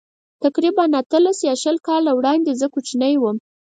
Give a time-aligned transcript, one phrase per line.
[0.43, 3.37] تقریباً اتلس یا شل کاله وړاندې زه کوچنی وم.